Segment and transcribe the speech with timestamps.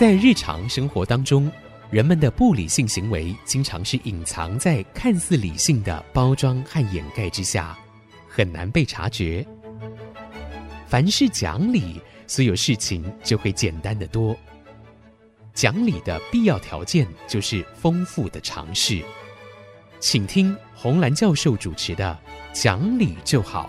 [0.00, 1.52] 在日常生活当中，
[1.90, 7.78] 人们的不理性行为经常是隐藏在看似理性的包装和掩盖之下，
[8.26, 9.46] 很难被察觉。
[10.86, 14.34] 凡事讲理，所有事情就会简单得多。
[15.52, 19.02] 讲理的必要条件就是丰富的常识。
[19.98, 22.18] 请听红兰教授主持的
[22.58, 23.68] 《讲理就好》。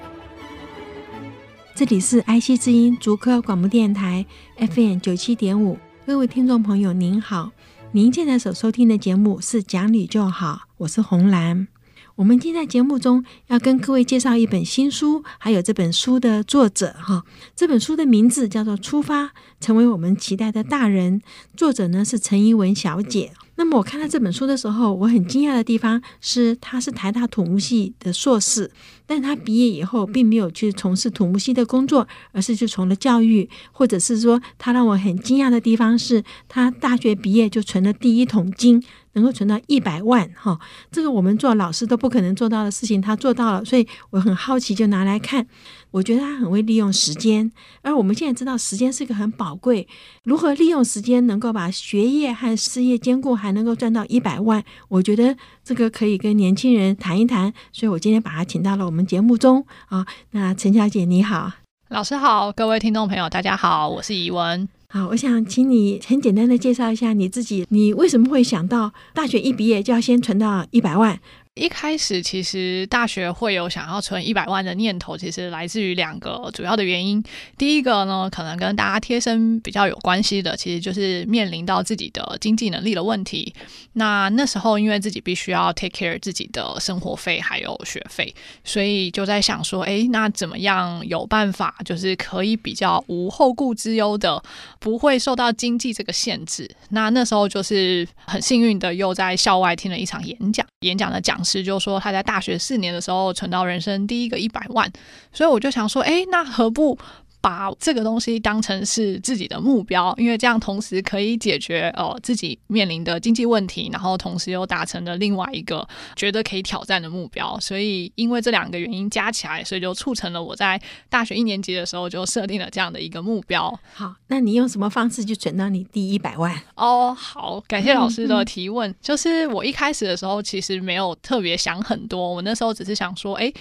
[1.76, 4.26] 这里是爱惜之音竹科广播电台
[4.56, 7.52] FM 九七点五，各位听众朋友您好，
[7.92, 11.68] 您现在所收听的节目是《讲理就好》，我是红兰。
[12.16, 17.24] 我们今天在节目中要跟各位介绍一本新书，还有这本书的作者哈。
[17.56, 21.22] 这本书的名字叫做《出发，成为我们期待的大人》，
[21.56, 23.32] 作者呢是陈怡文小姐。
[23.62, 28.72] 那么我看到这本书的时候，我很惊讶的地方是，他是台大土木系的硕士，
[29.06, 38.82] 但他毕业以后并没有去从事土木系的工作，而是去从了教育，或者是说，他让我很惊讶的地方是他大学毕业就存了第一桶金。
[39.14, 40.58] 能够存到一百万，哈，
[40.90, 45.46] 这个我们做老师都不可能做到的事情，他做到了，所以我很好奇，就拿来看。
[45.92, 49.88] 我觉得他很会利用时间，而我们现在知道时间是一个很宝贵，
[50.24, 57.54] 如何利用时间能够把学业和事业兼顾，还能够赚到一百万，我觉得这个可以跟年轻人谈一谈。
[57.74, 60.06] 所以我今天把他请到了我们节目中啊。
[60.32, 61.52] 那陈小姐你好，
[61.90, 64.68] 老师好，各位听众朋友大家好，我是怡文。
[64.94, 71.18] 好，我想请你很简单的介绍一下你自己，你为什么会想到大学一毕业就要先存到一百万？
[71.56, 77.22] 一开始其实大学会有想要存一百万的念头，其实来自于两个主要的原因。
[77.58, 83.54] 第一个呢，可能跟大家贴身比较有关系的，其实就是面临到自己的经济能力的问题。
[83.94, 94.42] 那那时候因为自己必须要 take care 自己的生活费还有学费，所以就在想说，诶，那怎么样有办法，就是可以比较无后顾之忧的，
[94.80, 96.74] 不会受到经济这个限制。
[96.92, 101.41] 那那时候就是很幸运的，又在校外听了一场演讲，演讲的讲。
[101.44, 104.92] 是，就说他在大学四年的时候存到人生第一个一百万，
[105.34, 106.98] 所以我就想说，哎，那何不
[107.42, 115.86] 把这个东西当成是自己的目标，因为这样同时可以解决哦自己面临的经济问题，然后同时又达成了另外一个
[116.16, 117.60] 觉得可以挑战的目标。
[117.60, 120.80] 所以因为这两个原因加起来，所以就促成了我在
[121.10, 123.78] 大学一年级的时候就设定了这样的一个目标。
[123.94, 126.56] 好，那你用什么方式去存到你第一百万？
[126.76, 128.88] 哦，好，感谢老师的提问。
[128.88, 128.96] 嗯嗯。
[129.02, 133.52] 就是我一开始的时候其实没有特别想很多，我那时候只是想说，哎。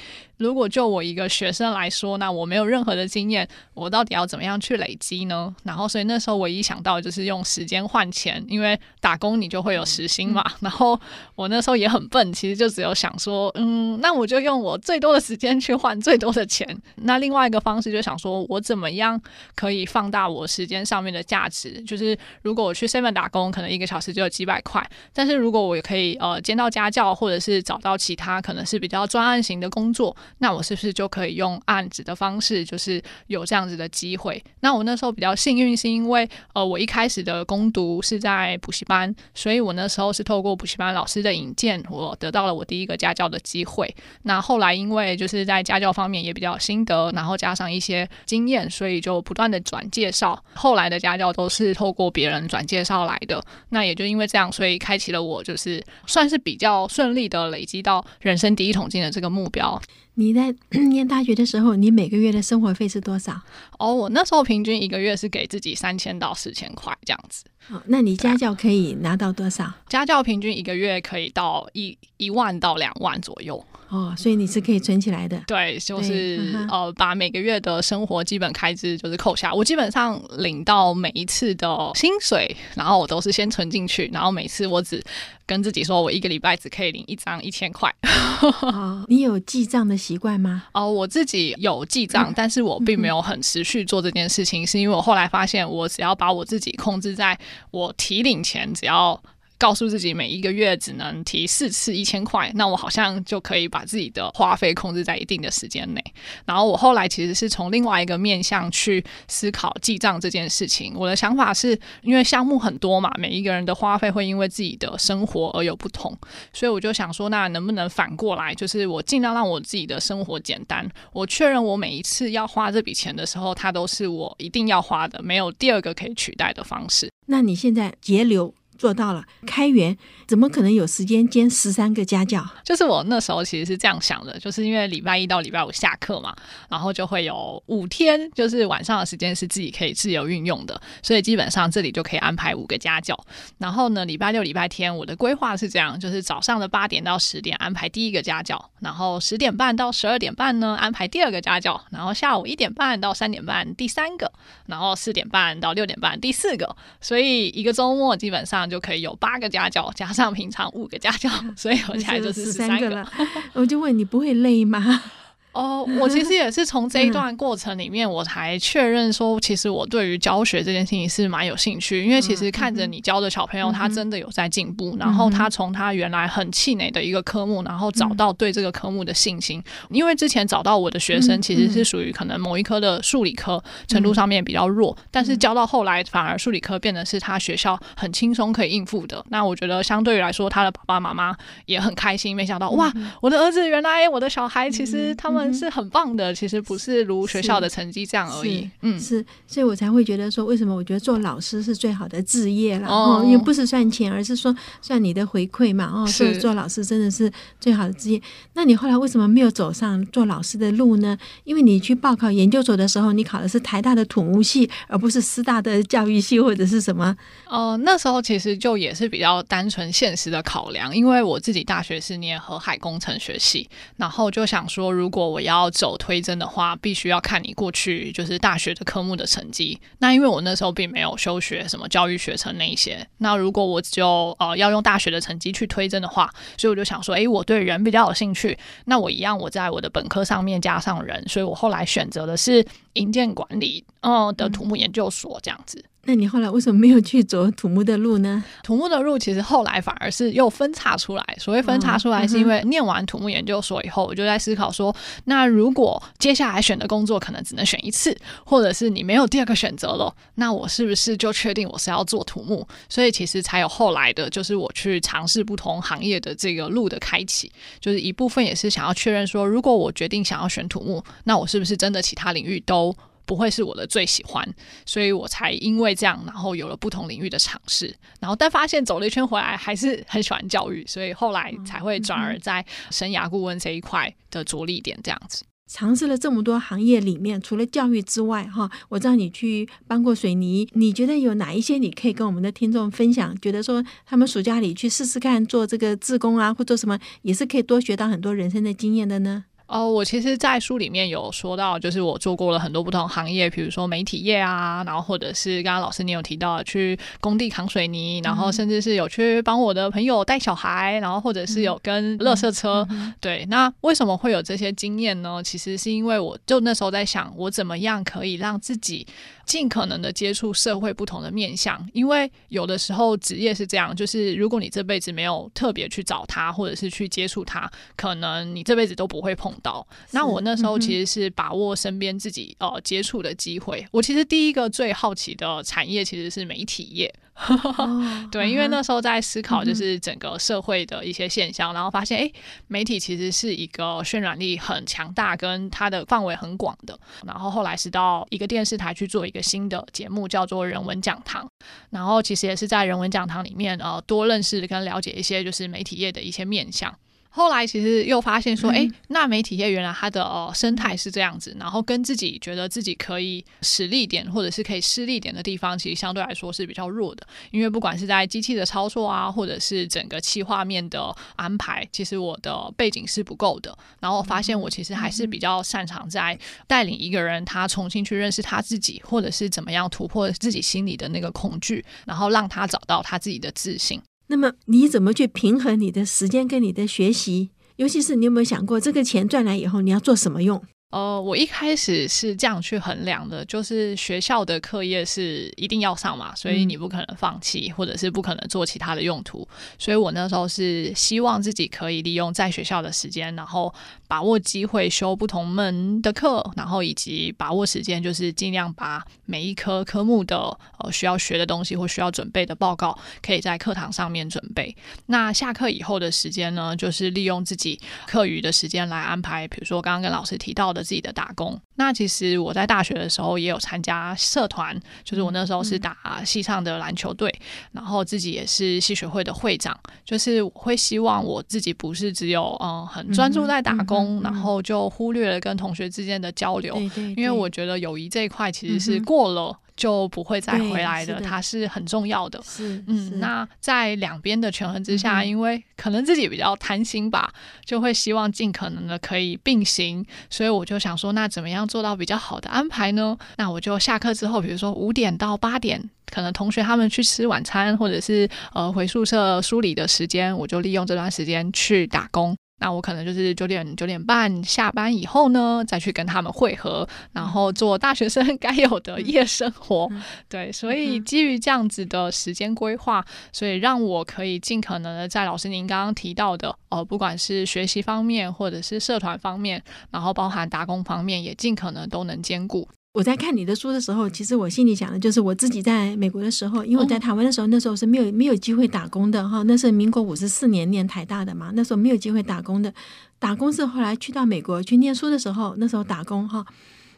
[0.41, 5.55] 如果就我一个学生来说，那我没有任何的经验，我到底要怎么样去累积呢？
[5.65, 10.43] 然后，所以那时候唯一想到就是用时间换钱，因为打工你就会有时薪嘛。
[10.61, 10.99] 然后
[11.35, 16.67] 我那时候也很笨，其实就只有想说，嗯，那我就用我最多的时间去换最多的钱。
[16.97, 19.21] 那另外一个方式就想说，我怎么样
[19.55, 21.83] 可以放大我时间上面的价值？
[21.83, 30.17] 就是如果我去 seven 打工，可能一个小时就有几百块，但是如果我也可以呃兼到家教，或者是找到其他可能是比较专案型的工作。
[30.39, 34.43] 那我是不是就可以用案子的方式，就是有这样子的机会？
[34.61, 43.95] 那我那时候比较幸运，是因为呃，我一开始的攻读是在补习班，所以我那时候是透过补习班老师的引荐，我得到了我第一个家教的机会。
[44.23, 50.43] 那后来因为就是在家教方面也比较心得，然后加上一些经验，所以就不断的转介绍。
[50.55, 53.43] 后来的家教都是透过别人转介绍来的。
[53.71, 59.81] 那也就因为这样，所以开启了我就是算是比较顺利的累积到人生第一桶金的这个目标。
[60.21, 60.55] 你在
[60.91, 63.41] 念大学的时候，你每个月的生活费是多少？
[63.79, 67.43] 哦，我那时候平均一个月是给自己三千到四千块这样子。
[67.71, 69.73] 哦，那你家教可以拿到多少？
[69.89, 73.65] 家教平均一个月可以到一一万到两万左右。
[73.91, 75.43] 哦，所以你是可以存起来的。
[75.47, 79.53] 对，就是呃，把每个月的生活基本开支就是扣下。
[79.53, 85.03] 我基本上领到每一次的薪水，然后我都是先存进去，然后每次我只
[85.45, 87.93] 跟自己说，我一个礼拜只可以领一张一千块。
[88.63, 90.63] 哦，你有记账的习惯吗？
[90.73, 97.37] 哦，我自己有记账， 但是我并没有很持续做这件事情，嗯、是因为我后来发现，我只要把我自己控制在
[97.73, 99.21] 我提领前，只要。
[99.61, 106.03] 告诉自己每一个月只能提四次一千块，那我好像就可以把自己的花费控制在一定的时间内。
[106.47, 110.95] 然后我后来其实是从另外一个面向去思考记账这件事情。
[110.97, 116.17] 我的想法是因为项目很多嘛，每一个人的花费会因为自己的生活而有不同，
[116.55, 120.89] 所以我就想说，那能不能反过来，就是我尽量让我自己的生活简单。
[121.13, 127.11] 我确认我每一次要花这笔钱的时候，它都是我一定要花的，没有第二个可以取代的方式。
[127.27, 128.55] 那你现在节流？
[128.81, 129.23] 做到了。
[129.47, 129.95] 开源
[130.27, 132.43] 怎么可能有时间兼十三个家教？
[132.65, 136.35] 就是我那时候其实是这样想的，就是因为礼拜一到礼拜五下课嘛，
[136.71, 143.15] 然后就会有五天，就是晚上的时间是自己可以自由运用的，所以基本上这里就可以安排五个家教。
[143.59, 154.33] 然后呢，礼拜六、礼拜天我的规划是这样，就是早上的八点到十点安排第一个家教，然后十点半到十二点半呢安排第二个家教，然后下午一点半到三点半第三个，
[154.67, 163.13] 然后四点半到六点半第四个，所以一个周末基本上就可以有八个家教，加上平常五个家教， 所以合起来就是十三个了。
[163.53, 165.03] 我就问你不会累吗？
[165.53, 172.05] 哦，我其实 也是从这一段过程里面，我才确认说，其实我对于教学这件事情是蛮有兴趣。
[172.05, 179.61] 因为其实看着你教的小朋友，他真的有在进步，然后他从他原来很气馁的一个科目，然后找到对这个科目的信心。
[179.91, 189.25] 因为之前找到我的学生，其实是属于可能某一科的数理科程度上面比较弱，但是教到后来，反而数理科变得是他学校很轻松可以应付的。
[189.31, 191.37] 那我觉得相对于来说，他的爸爸妈妈
[191.67, 195.40] 也很开心，没想到哇，我的儿子原来我的小孩其实他们。
[195.53, 198.69] 是很棒的，其实不是如学校的成绩这样而已。
[198.83, 202.89] 嗯，是，所以我才会觉得说，为什么我觉得做老师是最好的职业了？
[202.89, 205.91] 哦，因为不是算钱，而是说算你的回馈嘛。
[205.95, 208.21] 哦，所以做老师真的是最好的职业。
[208.55, 211.17] 那你后来为什么没有走上做老师的路呢？
[211.45, 217.17] 因为你去报考研究所的时候，你考的是台大的土木系，而不是师大的教育系或者是什么？
[217.47, 229.81] 哦，那时候其实就也是比较单纯现实的考量，因为我自己大学是念河海工程学系，然后就想说，如果我要走推甄的话，必须要看你过去就是大学的科目的成绩。
[229.99, 236.29] 那因为我那时候并没有修学什么教育学程那一些，那如果我就呃要用大学的成绩去推甄的话，
[236.59, 245.85] 所以我就想说，诶，我对人比较有兴趣，那我一样我在我的本科上面加上人，所以我后来选择的是营建管理嗯的土木研究所这样子。
[246.05, 248.43] 那你后来为什么没有去走土木的路呢？
[248.65, 251.37] 土木的路其实后来反而是又分叉出来。
[251.39, 254.95] 所谓分叉出来，是因为念完土木研究所以后，我就在思考说，
[255.25, 262.67] 那如果接下来选的工作可能只能选一次，或者是你没有第二个选择了，那我是不是就确定我是要做土木？
[262.89, 267.53] 所以其实才有后来的，就是我去尝试不同行业的这个路的开启。
[267.79, 272.97] 就是一部分也是想要确认说，如果我决定想要选土木，那我是不是真的其他领域都
[273.31, 274.45] 不会是我的最喜欢，
[274.85, 285.45] 所以我才因为这样，然后有了不同领域的尝试，然后但发现走了一圈回来还是很喜欢教育，所以后来才会转而在生涯顾问这一块的着力点这样子。
[285.69, 293.33] 尝试了这么多行业里面，除了教育之外，哈，我知道你去搬过水泥，你觉得有哪一些你可以跟我们的听众分享？
[293.41, 299.45] 觉得说他们暑假里去试试看做这个志工啊，或做什么，也是可以多学到很多人生的经验的呢？
[299.71, 312.85] 哦，我其实，在书里面有说到，就是我做过了很多不同行业，比如说媒体业啊，然后或者是刚刚老师你有提到去工地扛水泥，然后甚至是有去帮我的朋友带小孩，然后或者是有跟垃圾车。
[313.21, 315.41] 对，那为什么会有这些经验呢？
[315.41, 319.07] 其实是因为我就那时候在想，我怎么样可以让自己
[319.47, 329.55] 尽可能的接触社会不同的面向，因为有的时候职业是这样，就是如果你这辈子没有特别去找他，或者是去接触他，可能你这辈子都不会碰。
[329.61, 333.87] 到那我那时候其实是把握身边自己呃接触的机会。
[333.91, 337.15] 我其实第一个最好奇的产业其实是媒体业。
[338.31, 342.31] 对，因为那时候在思考就是整个社会的一些现象，然后发现哎，
[342.67, 346.99] 媒体其实是一个渲染力很强大，跟它的范围很广的。
[347.25, 351.47] 然后后来是到一个电视台去做一个新的节目，叫做《人文讲堂》。
[351.89, 356.95] 然后其实也是在《人文讲堂》里面呃多认识跟了解一些就是媒体业的一些面向。
[357.33, 367.25] 后来其实又发现说，哎，那媒体业原来它的呃生态是这样子，然后跟自己觉得自己可以实力点或者是可以施力点的地方，其实相对来说是比较弱的。
[367.53, 373.77] 因为不管是在机器的操作啊，或者是整个企划面的安排，其实我的背景是不够的。
[374.01, 384.03] 然后发现我其实还是比较擅长在带领一个人，他重新去认识他自己，或者是怎么样突破自己心里的那个恐惧，然后让他找到他自己的自信。
[384.31, 387.51] 那么你怎么去平衡你的时间跟你的学习？
[387.77, 390.63] 尤其是你有没有想过，这个钱赚来以后你要做什么用？
[390.91, 399.47] 呃，我一开始是这样去衡量的，就是学校的课业是一定要上嘛，所以你不可能放弃，或者是不可能做其他的用途。
[399.79, 403.73] 所以我那时候是希望自己可以利用在学校的时间，然后
[404.11, 410.37] 把握机会修不同门的课，然后以及把握时间，就是尽量把每一科科目的
[410.81, 414.77] 呃需要学的东西或需要准备的报告，可以在课堂上面准备。
[415.07, 420.81] 那下课以后的时间呢，就是利用自己课余的时间来安排，比如说刚刚跟老师提到的。
[420.81, 421.57] 自己的打工。
[421.77, 427.33] 那其实我在大学的时候也有参加社团，就是我那时候是打系上的篮球队，
[427.73, 429.79] 然后自己也是系学会的会长。
[430.05, 436.77] 就是我会希望我自己不是只有嗯很专注在打工，然后就忽略了跟同学之间的交流。
[437.17, 439.59] 因为我觉得友谊这一块其实是过了。
[439.77, 442.39] 就不会再回来的，它是很重要的。
[442.45, 447.33] 是，嗯，那在两边的权衡之下，嗯，因为可能自己比较贪心吧，
[447.65, 453.17] 就会希望尽可能的可以并行，所以我就想说，那怎么样做到比较好的安排呢？
[453.39, 462.37] 那我就下课之后，比如说五点到八点，可能同学他们去吃晚餐，或者是呃回宿舍梳理的时间，我就利用这段时间去打工。
[462.61, 469.89] 那我可能就是九点九点半下班以后呢，再去跟他们会合，然后做大学生 该有的夜生活。
[469.91, 482.69] 嗯、对，所以基于这样子的时间规划，所以让我可以尽可能的在老师您刚刚提到的，呃，不管是学习方面或者是社团方面，然后包含打工方面，也尽可能都能兼顾。
[482.93, 489.45] 我在看你的书的时候，其实我心里想的就是我自己在美国的时候，因为我在台湾的时候，那时候是没有没有机会打工的哈。
[489.45, 492.75] 那是民国五十四年念台大的嘛，那时候没有机会打工的。
[493.21, 496.45] 打工是后来去到美国去念书的时候，那时候打工哈，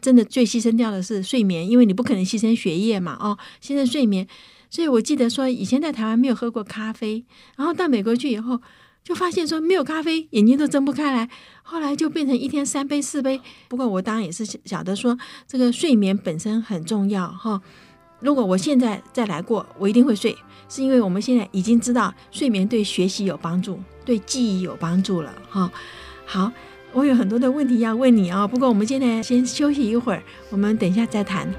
[0.00, 4.26] 真的最牺牲掉的是睡眠，因为你不可能牺牲学业嘛哦，牺牲睡眠。
[4.70, 7.22] 所以我记得说，以前在台湾没有喝过咖啡，
[7.56, 8.62] 然后到美国去以后。
[9.04, 11.28] 就发现说没有咖啡，眼睛都睁不开来。
[11.62, 13.40] 后来就变成一天三杯四杯。
[13.68, 17.60] 不过我当然也是晓得说，这个睡眠本身很重要哈。
[18.20, 20.36] 如果我现在再来过，我一定会睡，
[20.68, 25.70] 是因为我们现在已经知道睡眠对学习有帮助，对记忆有帮助了哈。
[26.24, 26.52] 好，
[26.92, 28.46] 我有很多的问题要问你啊。
[28.46, 31.52] 不过我们现在先休息一会儿，我们等一下再谈。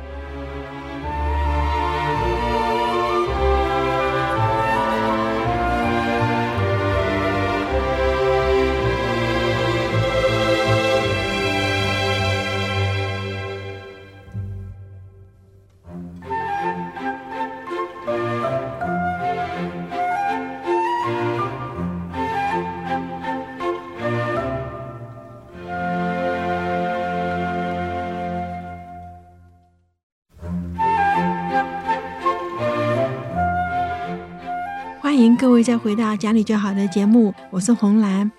[35.63, 38.29] 再回到讲理就好的节目，我是红兰。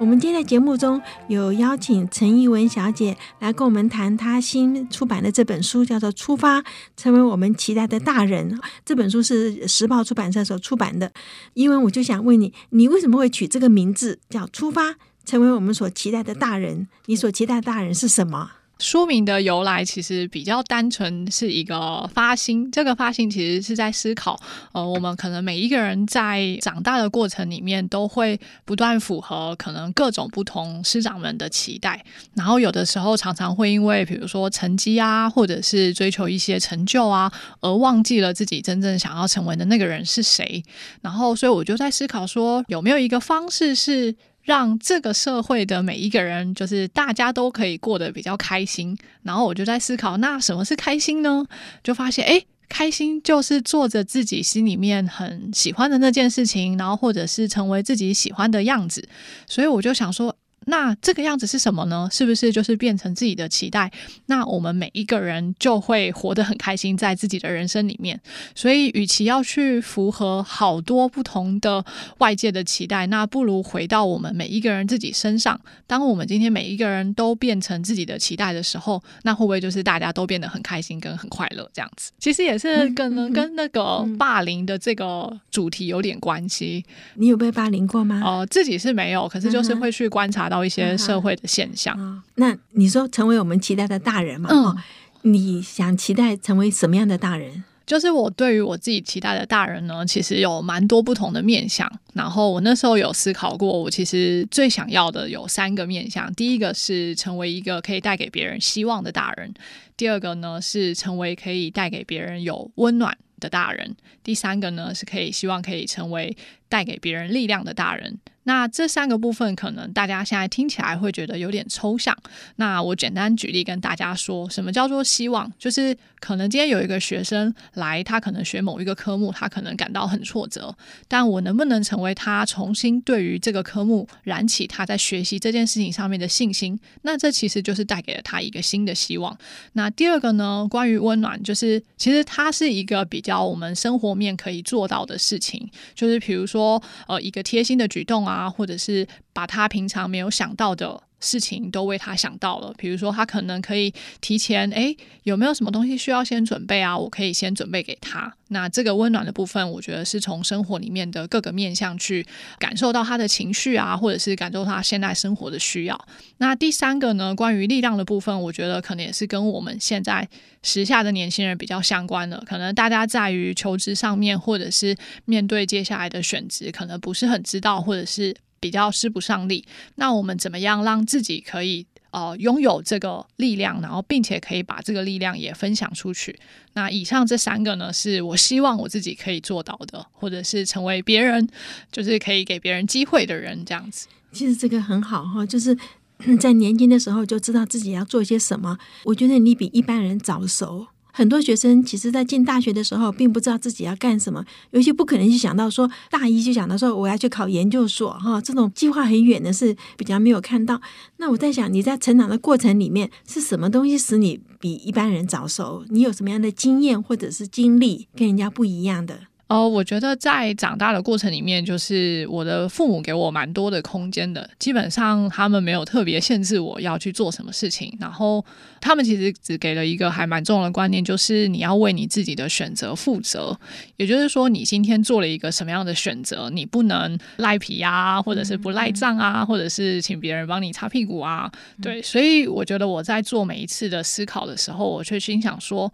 [0.00, 6.64] 我们今天在节目中有邀请陈艺文小姐来跟我们谈她新出版的这本书，叫做《出发，
[6.96, 8.58] 成为我们期待的大人》。
[8.84, 11.12] 这本书是时报出版社所出版的。
[11.54, 16.80] 艺文，我就想问你，你为什么会取这个名字叫《出发，成为我们所期待的大人》？
[17.06, 18.50] 你所期待的大人是什么？
[18.82, 22.68] 书名的由来其实比较单纯，是一个发心。
[22.72, 24.38] 这个发心其实是在思考，
[24.72, 32.04] 呃，我们可能每一个人在长大的过程里面，都会不断符合可能各种不同师长们的期待。
[32.34, 40.60] 然后有的时候常常会因为，比如说成绩啊，或者是追求一些成就啊，而忘记了自己真正想要成为的那个人是谁。
[41.00, 44.16] 然后，所以我就在思考说，有没有一个方式是。
[44.42, 48.96] 让这个社会的每一个人，就是大家都可以过得比较开心。
[49.22, 51.46] 然后我就在思考，那什么是开心呢？
[51.82, 59.08] 就发现，哎，开心就是做着自己心里面很喜欢的那件事情，然后或者是成为自己喜欢的样子。
[59.46, 60.36] 所以我就想说。
[60.66, 62.08] 那这个样子是什么呢？
[62.10, 63.90] 是不是就是变成自己的期待？
[64.26, 68.20] 那我们每一个人就会活得很开心，在自己的人生里面。
[68.54, 71.84] 所以，与其要去符合好多不同的
[72.18, 75.60] 外界的期待，那不如回到我们每一个人自己身上。
[75.86, 82.12] 当我们今天每一个人都变成自己的期待的时候，那会不会就是大家都变得很开心跟很快乐这样子？
[82.18, 86.84] 其实也是可能跟那个霸凌的这个主题有点关系。
[87.14, 88.20] 你有被霸凌过吗？
[88.24, 90.51] 哦、呃，自己是没有，可是就是会去观察。
[90.52, 92.22] 到一些社会的现象。
[92.34, 94.50] 那你说成为我们期待的大人嘛？
[94.52, 94.76] 嗯，
[95.22, 97.64] 你想期待成为什么样的大人？
[97.86, 101.90] 就是我对于我自己期待的大人呢，其实有蛮多不同的面向。
[102.12, 106.32] 然后我那时候有思考过，我其实最想要的有三个面向。
[106.34, 109.50] 第一个是成为一个可以带给别人希望的大人；
[109.96, 113.90] 第二个呢是成为可以带给别人有温暖的大人；
[114.22, 116.36] 第三个呢是可以希望可以成为
[116.68, 118.18] 带给别人力量的大人。
[118.44, 122.16] 那这三个部分可能大家现在听起来会觉得有点抽象。
[122.56, 125.50] 那我简单举例跟大家说，什么叫做希望？
[125.58, 130.74] 就是可能今天有一个学生来，他可能学某一个科目，他可能感到很挫折，
[131.06, 136.76] 但我能不能成为他重新对于这个科目燃起他在学习这件事情上面的信心？
[137.02, 139.38] 那这其实就是带给了他一个新的希望。
[139.74, 148.31] 那第二个呢，关于温暖，就是其实它是一个比较我们生活面可以做到的事情，就是比如说呃一个贴心的举动啊。
[148.32, 152.74] 啊，或者是把他平常没有想到的事情都为他想到了。
[152.76, 156.98] 比如说，他可能可以提前，诶，有没有什么东西需要先准备啊？
[156.98, 158.34] 我可以先准备给他。
[158.48, 162.26] 那这个温暖的部分，我觉得是从生活里面的各个面向去
[162.58, 166.06] 感受到他的情绪啊，或者是感受他现在生活的需要。
[166.36, 170.28] 那第三个呢，关于力量的部分，我觉得可能也是跟我们现在
[170.62, 172.42] 时下的年轻人比较相关的。
[172.46, 178.36] 可能大家在于求职上面，或者是面对接下来的选择，可能不是很知道，或者是。
[178.62, 179.64] 比较使不上力，
[179.96, 186.38] 那我们怎么样让自己可以呃拥有这个力量，然后并且可以把这个力量也分享出去？
[186.74, 191.48] 那以上这三个呢，是我希望我自己可以做到的，或者是成为别人
[191.90, 194.06] 就是可以给别人机会的人，这样子。
[194.30, 195.76] 其实这个很好哈，就是
[196.40, 198.78] 在年轻的时候就知道自己要做些什么。
[199.06, 200.86] 我觉得你比一般人早熟。
[201.12, 210.80] 很多学生其实，在进大学的时候，并不知道自己要干什么，尤其不可能去想到说大一就想到说我要去考研究所哈，这种计划很远的是比较没有看到。
[211.18, 215.84] 那我在想，你在成长的过程里面，是什么东西使你比一般人早熟？
[215.90, 219.20] 你有什么样的经验或者是经历跟人家不一样的？
[219.52, 224.48] 哦，我觉得在长大的过程里面，就是我的父母给我蛮多的空间的。
[224.58, 228.42] 基本上他们没有特别限制我要去做什么事情，然后
[228.80, 233.54] 他们其实只给了一个还蛮重要的观念，就是你要为你自己的选择负责。
[233.98, 241.52] 也就是说，你今天做了一个什么样的选择，你不能赖皮啊，或者是不赖账啊，或者是请别人帮你擦屁股啊。
[241.82, 245.92] 对，所以我觉得我在做每一次的思考的时候，我却心想说。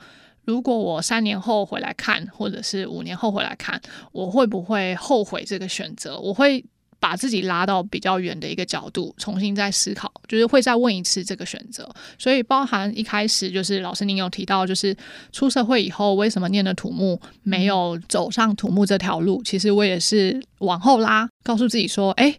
[0.48, 3.78] 如果我三年后回来看，或者是五年后回来看，
[4.12, 6.18] 我会不会后悔这个选择？
[6.18, 6.64] 我会
[6.98, 11.86] 把自己拉到比较远的一个角度，重新再思考，就是会再问一次这个选择。
[12.18, 14.96] 所以，包含一开始就是老师您有提到，就是
[15.32, 19.42] 出社会以后为什么念的土木没有走上土木这条路？
[19.42, 22.34] 其实我也是往后拉，告诉自己说，哎。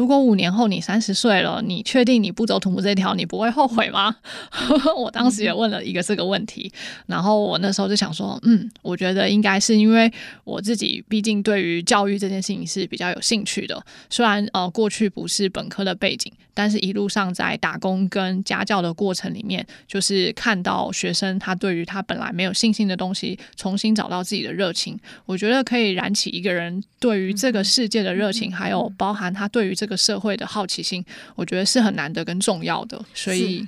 [0.00, 4.16] 如果五年后你三十岁了，你确定你不走土木这条，你不会后悔吗？
[4.96, 6.72] 我当时也问了一个这个问题，
[7.04, 10.10] 然后我那时候就想说，嗯，我觉得应该是因为
[10.44, 13.78] 我自己毕竟对于教育这件事情是比较有兴趣的，
[14.08, 33.04] 虽然呃过去不是本科的背景，但是一路上在打工跟家教的过程里面，就是看到学生他对于他本来没有信心的东西，重新找到自己的热情，我觉得可以燃起一个人对于这个世界的热情，还有包含他对于这个社会的好奇心，我觉得是很难得跟重要的。
[33.14, 33.66] 所以，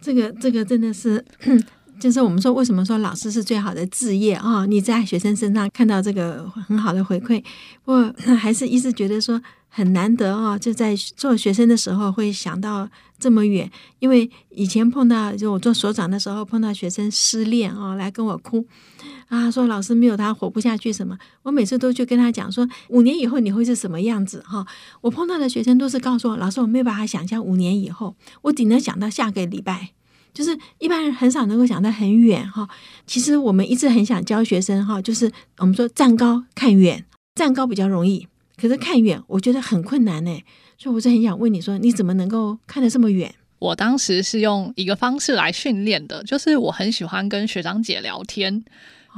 [0.00, 1.24] 这个这个真的是，
[1.98, 4.66] 就是我们说为什么说老师是最好的置业啊、哦？
[4.66, 7.42] 你在学生身上看到这个很好的回馈，
[7.84, 10.58] 不过还是一直觉得说很难得哦。
[10.58, 12.88] 就在做学生的时候会想到
[13.18, 18.66] 这么远，因为以前碰到就我做所长的时候碰到学生失恋哦，来跟我哭。
[19.28, 21.18] 啊，说老师没有他活不下去什么？
[21.42, 24.64] 我每次都去跟他讲说，五年以后你会是什么样子哈？
[25.00, 29.90] 我碰到的学生都是告诉我，老师我没有办法想象五年以后，我只能想到下个礼拜，
[30.32, 32.68] 就是一般人很少能够想得很远哈。
[33.06, 40.40] 其实我们一直很想教学生哈，就是我们说站高看远，站高比较容易，可是看远我觉得很困难呢。
[40.78, 43.34] 所以我是很想问你说，你怎么能够看得这么远？
[43.58, 48.62] 我当时是用一个方式来训练的，就是我很喜欢跟学长姐聊天。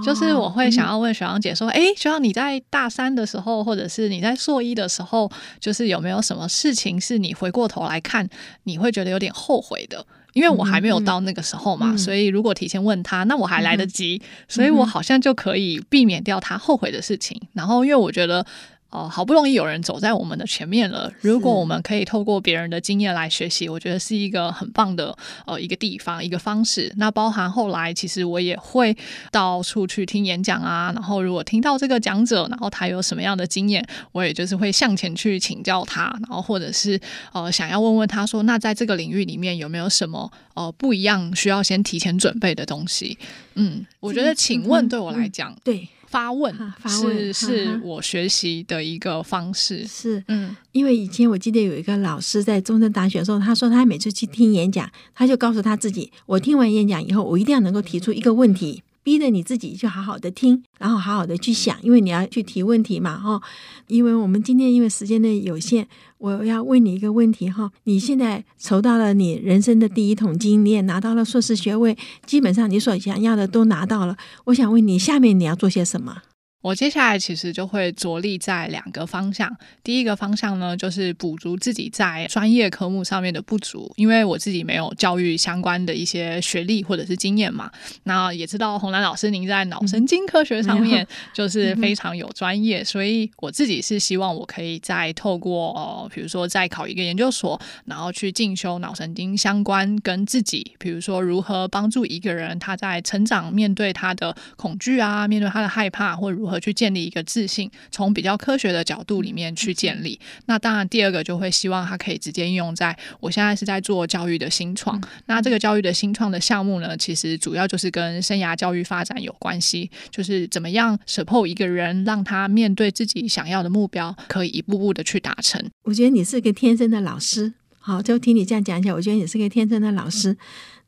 [0.04, 5.30] 就是我会想要问学长姐说：“哎，学长，你在大三的时候，或者是你在硕一的时候，
[5.60, 8.28] 就是有没有什么事情是你回过头来看，
[8.64, 10.04] 你会觉得有点后悔的？
[10.34, 17.40] 因为我还没有到那个时候嘛，所以如果提前问他，那我还来得及，所以我好像就可以避免掉他后悔的事情。
[17.52, 18.44] 然后，因为我觉得。”
[18.90, 21.12] 哦，好不容易有人走在我们的前面了。
[21.20, 26.90] 如果我们可以透过别人的经验来学习，我觉得是一个很棒的呃一个地方一个方式。
[26.96, 28.96] 那包含后来，其实我也会
[29.30, 30.90] 到处去听演讲啊。
[30.94, 36.04] 然后如果听到这个讲者，然后他有什么样的经验，我也就是会向前去请教他。
[36.26, 36.98] 然后或者是
[37.34, 43.18] 呃想要问问他说，那在这个领域里面有没有什么呃不一样需要先提前准备的东西？
[43.54, 45.88] 嗯，我觉得请问对我来讲，嗯嗯、对。
[46.08, 49.86] 发问，发问是是我学习的一个方式。
[49.86, 58.82] 是，嗯，因为以前我记得有一个老师在中正大学的时候，他说他每次去听演讲，他就告诉他自己，我听完演讲以后，我一定要能够提出一个问题。
[59.02, 63.40] 逼着你自己去好好的听，然后好好的去想，因为你要去提问题嘛，哈。
[63.86, 65.86] 因为我们今天因为时间的有限，
[66.18, 67.70] 我要问你一个问题，哈。
[67.84, 74.16] 你现在筹到了你人生的第一桶金，你也拿到了硕士学位，基本上你所想要的都拿到了。
[74.44, 76.22] 我想问你，下面你要做些什么？
[76.60, 79.48] 我接下来其实就会着力在两个方向。
[79.84, 87.70] 第一个方向呢，就是补足自己在专业科目上面的不足，因为我自己没有教育相关的一些学历或者是经验嘛。
[88.02, 107.70] 那也知道洪兰老师您在脑神经科学上面 就是非常有专业，所以我自己是希望我可以再透过呃，比如说再考一个研究所，然后去进修脑神经相关跟自己，比如说如何帮助一个人他在成长，面对他的恐惧啊，面对他的害怕，或如如何去建立一个自信？
[107.90, 110.18] 从比较科学的角度里面去建立。
[110.46, 115.00] 那当然，第二个就会希望它可以直接应用在我现在是在做教育的新创。
[115.26, 125.62] 那这个教育的新创的项目呢，其实主要就是跟生涯教育发展有关系，就是怎么样 support 一个人，让他面对自己想要的目标，可以一步步的去达成。
[125.84, 127.54] 我觉得你是个天生的老师。
[127.80, 130.36] 好，就听你这样讲一下，我觉得你是个天生的老师。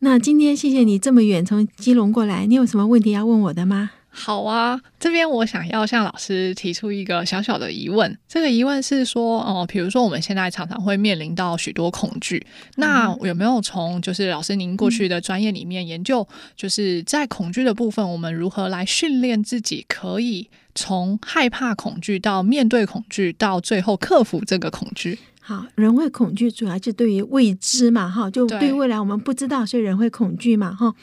[0.00, 3.90] 那今天谢谢你这么远从基隆过来，你有什么问题要问我的吗？
[4.12, 8.18] 好啊，这边我想要向老师提出一个小小的疑问。
[8.26, 12.44] 这个疑问是说，哦、呃，比如说我们现在常常会面临到许多恐惧，
[12.74, 25.20] 那有没有从就是老师您过去的专业里面研究，就是在恐惧的部分，我们如何来训练自己，可以从害怕恐惧到面对恐惧，到最后克服这个恐惧？
[25.40, 30.94] 好，人会恐惧，主要是对于未知嘛，哈，就对未来我们不知道，所以人会恐惧嘛，哈。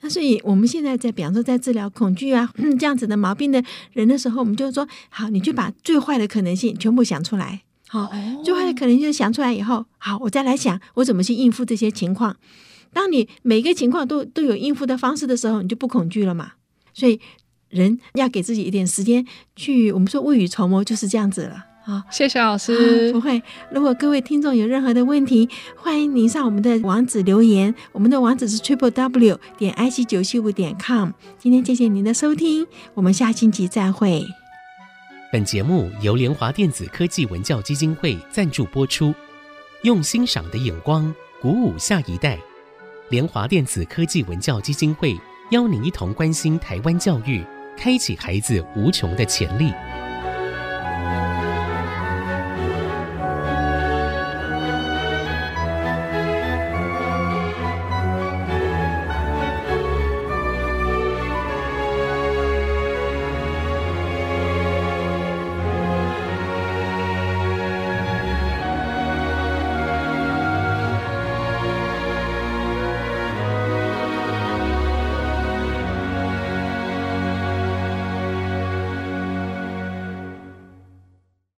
[0.00, 8.10] 那所以我们现在在，比方说在治疗恐惧啊这样子的毛病的人的时候，我们就说，好，你就把最坏的可能性全部想出来，好，
[8.44, 12.36] 最坏的可能性想出来以后，好，我再来想我怎么去应付这些情况。
[12.92, 16.52] 当你每个情况都都有应付的方式的时候，你就不恐惧了嘛。
[16.92, 17.20] 所以
[17.68, 21.64] 人要给自己一点时间去，我们说未雨绸缪就是这样子了。
[21.86, 23.12] 好，谢谢老师。
[23.12, 27.72] 不会，如果各位听众有任何的问题，欢迎您上我们的网址留言。
[27.92, 31.10] 我们的网址是 triple w 点 i c 九七五点 com。
[31.38, 34.26] 今天谢谢您的收听，我们下星期再会。
[35.30, 39.14] 本节目由联华电子科技文教基金会赞助播出，
[39.82, 42.36] 用欣赏的眼光鼓舞下一代。
[43.10, 45.16] 联华电子科技文教基金会
[45.52, 47.44] 邀您一同关心台湾教育，
[47.78, 49.72] 开启孩子无穷的潜力。